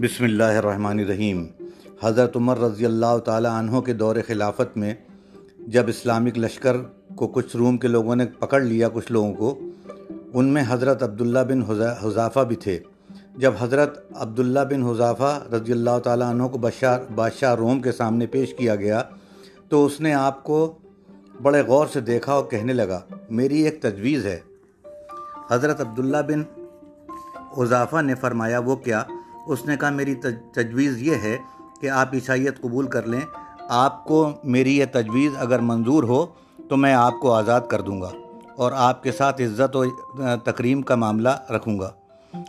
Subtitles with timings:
[0.00, 1.46] بسم اللہ الرحمن الرحیم۔
[2.02, 4.94] حضرت عمر رضی اللہ تعالی عنہ کے دور خلافت میں
[5.66, 6.76] جب اسلامک لشکر
[7.14, 9.58] کو کچھ روم کے لوگوں نے پکڑ لیا، کچھ لوگوں کو،
[10.34, 11.62] ان میں حضرت عبداللہ بن
[12.02, 12.78] حضافہ بھی تھے۔
[13.36, 18.26] جب حضرت عبداللہ بن حضافہ رضی اللہ تعالیٰ عنہ کو بادشاہ بادشاہ روم کے سامنے
[18.26, 19.02] پیش کیا گیا،
[19.68, 20.78] تو اس نے آپ کو
[21.42, 24.38] بڑے غور سے دیکھا اور کہنے لگا، میری ایک تجویز ہے۔
[25.50, 26.42] حضرت عبداللہ بن
[27.56, 29.02] اضافہ نے فرمایا، وہ کیا؟
[29.46, 30.14] اس نے کہا میری
[30.52, 31.36] تجویز یہ ہے
[31.80, 33.20] کہ آپ عیسائیت قبول کر لیں۔
[33.68, 36.26] آپ کو میری یہ تجویز اگر منظور ہو
[36.68, 38.10] تو میں آپ کو آزاد کر دوں گا
[38.56, 39.84] اور آپ کے ساتھ عزت و
[40.44, 41.90] تکریم کا معاملہ رکھوں گا۔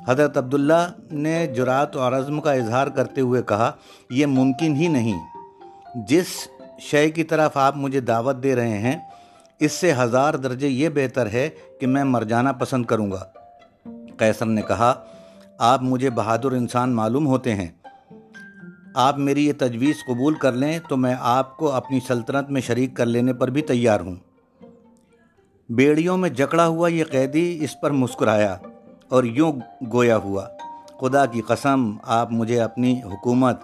[0.07, 3.71] حضرت عبداللہ نے جرات و عزم کا اظہار کرتے ہوئے کہا،
[4.09, 5.19] یہ ممکن ہی نہیں۔
[6.07, 6.27] جس
[6.79, 8.99] شے کی طرف آپ مجھے دعوت دے رہے ہیں،
[9.59, 13.23] اس سے ہزار درجے یہ بہتر ہے کہ میں مر جانا پسند کروں گا۔
[14.17, 14.93] قیصر نے کہا
[15.59, 17.67] آپ مجھے بہادر انسان معلوم ہوتے ہیں۔
[18.95, 22.95] آپ میری یہ تجویز قبول کر لیں تو میں آپ کو اپنی سلطنت میں شریک
[22.95, 24.15] کر لینے پر بھی تیار ہوں۔
[25.69, 28.57] بیڑیوں میں جکڑا ہوا یہ قیدی اس پر مسکرایا
[29.09, 29.51] اور یوں
[29.93, 30.45] گویا ہوا،
[30.99, 33.59] خدا کی قسم، آپ مجھے اپنی حکومت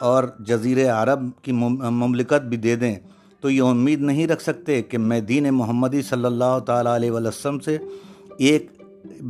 [0.00, 2.94] اور جزیر عرب کی مملکت بھی دے دیں۔
[3.40, 7.58] تو یہ امید نہیں رکھ سکتے کہ میں دین محمدی صلی اللہ تعالیٰ علیہ وسلم
[7.58, 7.78] سے
[8.38, 8.75] ایک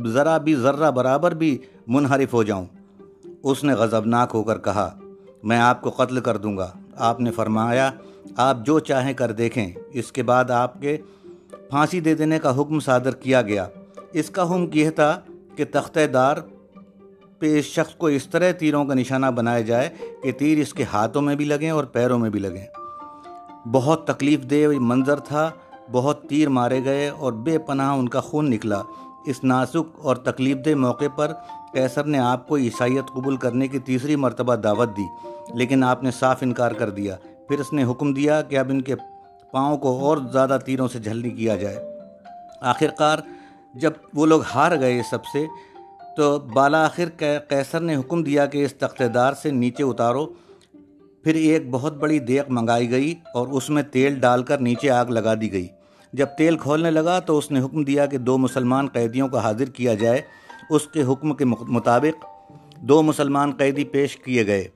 [0.05, 2.65] ذرا بھی ذرہ برابر بھی منحرف ہو جاؤں۔
[3.43, 4.97] اس نے غضبناک ہو کر کہا،
[5.43, 7.91] میں آپ کو قتل کر دوں گا۔ آپ نے فرمایا،
[8.37, 10.97] آپ جو چاہیں کر دیکھیں۔ اس کے بعد آپ کے
[11.69, 13.67] پھانسی دے دینے کا حکم صادر کیا گیا۔
[14.13, 15.19] اس کا حکم یہ تھا
[15.55, 16.35] کہ تختہ دار
[17.39, 19.89] پہ اس شخص کو اس طرح تیروں کا نشانہ بنایا جائے
[20.23, 22.65] کہ تیر اس کے ہاتھوں میں بھی لگیں اور پیروں میں بھی لگیں۔
[23.71, 25.49] بہت تکلیف دہ منظر تھا،
[25.91, 28.81] بہت تیر مارے گئے اور بے پناہ ان کا خون نکلا۔
[29.27, 31.31] اس نازک اور تکلیف دہ موقع پر
[31.73, 35.05] کیسر نے آپ کو عیسائیت قبول کرنے کی تیسری مرتبہ دعوت دی،
[35.53, 37.15] لیکن آپ نے صاف انکار کر دیا۔
[37.47, 38.95] پھر اس نے حکم دیا کہ اب ان کے
[39.51, 41.77] پاؤں کو اور زیادہ تیروں سے جھلنی کیا جائے۔
[42.61, 43.19] آخر کار
[43.75, 45.45] جب وہ لوگ ہار گئے سب سے،
[46.17, 47.09] تو بالا آخر
[47.49, 50.25] کیسر نے حکم دیا کہ اس تختہ دار سے نیچے اتارو۔
[51.23, 55.05] پھر ایک بہت بڑی دیکھ منگائی گئی اور اس میں تیل ڈال کر نیچے آگ
[55.05, 55.67] لگا دی گئی۔
[56.13, 59.65] جب تیل کھولنے لگا تو اس نے حکم دیا کہ دو مسلمان قیدیوں کو حاضر
[59.65, 60.21] کیا جائے۔
[60.69, 62.25] اس کے حکم کے مطابق
[62.75, 64.67] دو مسلمان قیدی پیش کیے گئے۔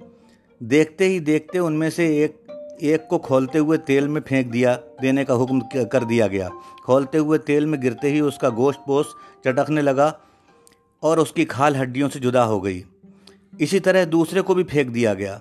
[0.59, 4.77] دیکھتے ہی دیکھتے ان میں سے ایک ایک کو کھولتے ہوئے تیل میں پھینک دیا،
[5.01, 5.59] دینے کا حکم
[5.91, 6.49] کر دیا گیا۔
[6.85, 10.11] کھولتے ہوئے تیل میں گرتے ہی اس کا گوشت پوست چٹکنے لگا
[10.99, 12.81] اور اس کی کھال ہڈیوں سے جدا ہو گئی۔
[13.57, 15.39] اسی طرح دوسرے کو بھی پھینک دیا گیا۔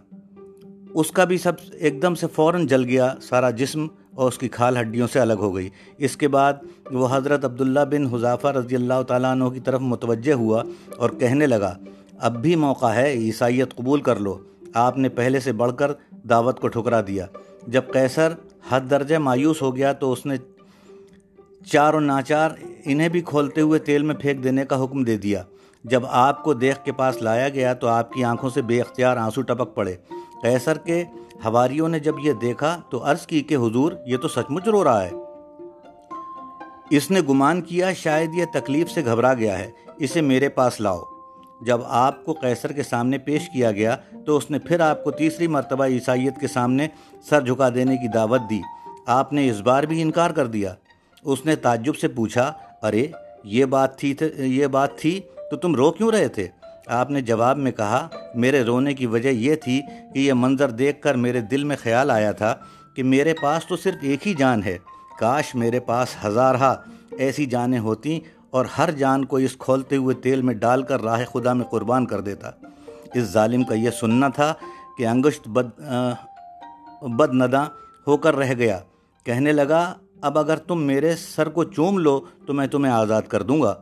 [0.95, 4.49] اس کا بھی سب ایک دم سے فوراً جل گیا، سارا جسم اور اس کی
[4.49, 6.53] کھال ہڈیوں سے الگ ہو گئی۔ اس کے بعد
[6.91, 10.63] وہ حضرت عبداللہ بن حضافہ رضی اللہ تعالیٰ عنہ کی طرف متوجہ ہوا
[10.97, 11.77] اور کہنے لگا،
[12.19, 14.39] اب بھی موقع ہے عیسائیت قبول کر لو۔
[14.75, 15.93] آپ نے پہلے سے بڑھ کر
[16.29, 17.27] دعوت کو ٹھکرا دیا۔
[17.67, 18.33] جب قیصر
[18.71, 20.35] حد درجہ مایوس ہو گیا تو اس نے
[21.67, 22.51] چار و ناچار
[22.85, 25.43] انہیں بھی کھولتے ہوئے تیل میں پھینک دینے کا حکم دے دیا۔
[25.85, 29.17] جب آپ کو دیکھ کے پاس لایا گیا تو آپ کی آنکھوں سے بے اختیار
[29.17, 29.97] آنسو ٹپک پڑے۔
[30.43, 31.05] قیصر کے
[31.45, 34.85] ہواریوں نے جب یہ دیکھا تو عرض کی کہ حضور، یہ تو سچ مچ رو
[34.85, 35.11] رہا ہے۔
[36.91, 41.03] اس نے گمان کیا، شاید یہ تکلیف سے گھبرا گیا ہے۔ اسے میرے پاس لاؤ۔
[41.61, 45.11] جب آپ کو قیصر کے سامنے پیش کیا گیا تو اس نے پھر آپ کو
[45.11, 46.89] تیسری مرتبہ عیسائیت کے سامنے
[47.29, 48.61] سر جھکا دینے کی دعوت دی۔
[49.07, 50.75] آپ نے اس بار بھی انکار کر دیا۔
[51.25, 52.53] اس نے تعجب سے پوچھا،
[52.83, 53.07] ارے،
[53.45, 56.49] یہ بات تھی یہ بات تھی تو تم رو کیوں رہے تھے؟
[56.87, 59.81] آپ نے جواب میں کہا، میرے رونے کی وجہ یہ تھی
[60.15, 62.55] کہ یہ منظر دیکھ کر میرے دل میں خیال آیا تھا
[62.95, 64.79] کہ میرے پاس تو صرف ایک ہی جان ہے۔
[65.19, 66.75] کاش میرے پاس ہزارہ
[67.19, 71.25] ایسی جانیں ہوتیں اور ہر جان کو اس کھولتے ہوئے تیل میں ڈال کر راہ
[71.33, 72.51] خدا میں قربان کر دیتا۔
[73.15, 74.55] اس ظالم کا یہ سننا تھا
[74.99, 75.81] کہ انگشت بد
[77.03, 77.65] بد نداں
[78.07, 78.79] ہو کر رہ گیا۔
[79.25, 83.43] کہنے لگا، اب اگر تم میرے سر کو چوم لو تو میں تمہیں آزاد کر
[83.43, 83.75] دوں گا۔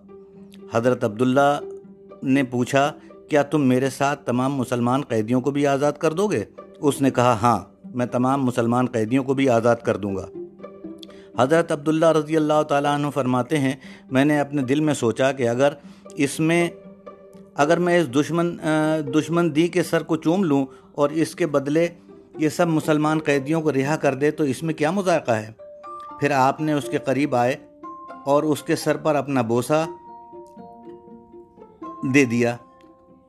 [0.74, 1.58] حضرت عبداللہ
[2.22, 2.90] نے پوچھا،
[3.28, 6.44] کیا تم میرے ساتھ تمام مسلمان قیدیوں کو بھی آزاد کر دو گے؟
[6.80, 7.58] اس نے کہا ہاں
[7.94, 10.26] میں تمام مسلمان قیدیوں کو بھی آزاد کر دوں گا۔
[11.38, 13.74] حضرت عبداللہ رضی اللہ تعالیٰ عنہ فرماتے ہیں،
[14.10, 15.72] میں نے اپنے دل میں سوچا کہ اگر
[16.14, 16.68] اس میں،
[17.54, 18.56] اگر میں اس دشمن
[19.14, 21.86] دشمن دی کے سر کو چوم لوں اور اس کے بدلے
[22.38, 25.50] یہ سب مسلمان قیدیوں کو رہا کر دے، تو اس میں کیا مذائقہ ہے؟
[26.20, 27.56] پھر آپ نے اس کے قریب آئے
[28.26, 29.84] اور اس کے سر پر اپنا بوسہ
[32.02, 32.56] دے دیا۔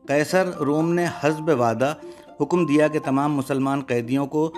[0.08, 1.94] قیصر روم نے حزب وعدہ
[2.42, 4.52] حکم دیا کہ تمام مسلمان قیدیوں کو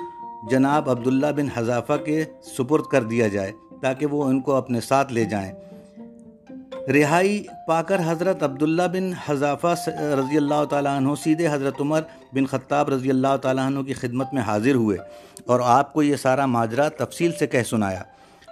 [0.50, 2.24] جناب عبداللہ بن حضافہ کے
[2.58, 5.52] سپرد کر دیا جائے تاکہ وہ ان کو اپنے ساتھ لے جائیں۔
[6.92, 12.02] رہائی پا کر حضرت عبداللہ بن حضافہ رضی اللہ تعالیٰ عنہ سیدھے حضرت عمر
[12.34, 14.98] بن خطاب رضی اللہ تعالیٰ عنہ کی خدمت میں حاضر ہوئے
[15.46, 18.04] اور آپ کو یہ سارا ماجرا تفصیل سے کہہ سنایا۔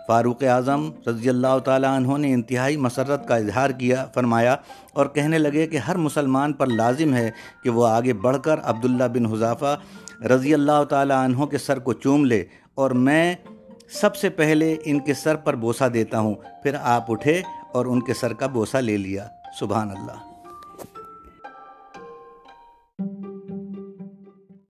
[0.09, 4.55] فاروق اعظم رضی اللہ تعالیٰ عنہ نے انتہائی مسرت کا اظہار کیا، فرمایا،
[4.93, 7.29] اور کہنے لگے کہ ہر مسلمان پر لازم ہے
[7.63, 9.75] کہ وہ آگے بڑھ کر عبداللہ بن حضافہ
[10.31, 12.43] رضی اللہ تعالیٰ عنہ کے سر کو چوم لے،
[12.75, 13.35] اور میں
[14.01, 16.33] سب سے پہلے ان کے سر پر بوسہ دیتا ہوں،
[16.63, 17.41] پھر آپ اٹھے
[17.73, 19.27] اور ان کے سر کا بوسہ لے لیا۔
[19.59, 20.28] سبحان اللہ۔